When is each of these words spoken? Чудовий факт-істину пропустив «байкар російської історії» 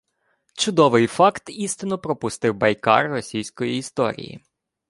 Чудовий 0.53 1.07
факт-істину 1.07 1.97
пропустив 1.97 2.55
«байкар 2.55 3.07
російської 3.09 3.77
історії» 3.77 4.43